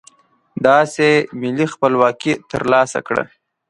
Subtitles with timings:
[0.65, 1.07] داسې
[1.41, 3.23] ملي خپلواکي ترلاسه کړه.